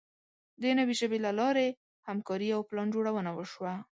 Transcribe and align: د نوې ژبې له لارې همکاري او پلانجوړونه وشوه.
د 0.61 0.63
نوې 0.79 0.93
ژبې 0.99 1.19
له 1.25 1.31
لارې 1.39 1.67
همکاري 2.07 2.49
او 2.55 2.61
پلانجوړونه 2.69 3.31
وشوه. 3.33 3.73